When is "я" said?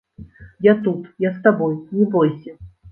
0.71-0.75, 1.27-1.35